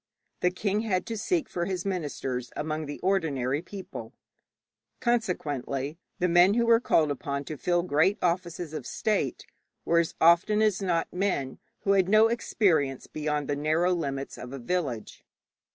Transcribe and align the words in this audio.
The 0.39 0.49
king 0.49 0.79
had 0.79 1.05
to 1.05 1.15
seek 1.15 1.47
for 1.47 1.65
his 1.65 1.85
ministers 1.85 2.49
among 2.55 2.87
the 2.87 2.99
ordinary 3.01 3.61
people, 3.61 4.13
consequently 4.99 5.99
the 6.17 6.27
men 6.27 6.55
who 6.55 6.65
were 6.65 6.79
called 6.79 7.11
upon 7.11 7.43
to 7.43 7.55
fill 7.55 7.83
great 7.83 8.17
offices 8.19 8.73
of 8.73 8.87
state 8.87 9.45
were 9.85 9.99
as 9.99 10.15
often 10.19 10.59
as 10.59 10.81
not 10.81 11.13
men 11.13 11.59
who 11.81 11.91
had 11.91 12.09
no 12.09 12.29
experience 12.29 13.05
beyond 13.05 13.47
the 13.47 13.55
narrow 13.55 13.93
limits 13.93 14.39
of 14.39 14.51
a 14.53 14.57
village. 14.57 15.23